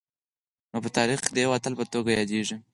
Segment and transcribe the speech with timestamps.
[0.71, 2.57] نو په تاریخ کي د یوه اتل په توګه یادیږي